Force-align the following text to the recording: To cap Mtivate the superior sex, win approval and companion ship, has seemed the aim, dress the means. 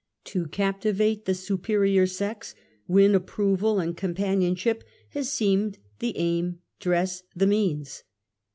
To 0.23 0.47
cap 0.47 0.81
Mtivate 0.81 1.25
the 1.25 1.35
superior 1.35 2.07
sex, 2.07 2.55
win 2.87 3.13
approval 3.13 3.79
and 3.79 3.95
companion 3.95 4.55
ship, 4.55 4.83
has 5.09 5.31
seemed 5.31 5.77
the 5.99 6.17
aim, 6.17 6.57
dress 6.79 7.21
the 7.35 7.45
means. 7.45 8.01